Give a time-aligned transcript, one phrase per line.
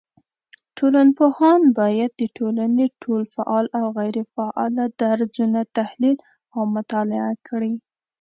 [0.77, 6.17] ټولنپوهان بايد د ټولني ټول فعال او غيري فعاله درځونه تحليل
[6.55, 7.71] او مطالعه کړي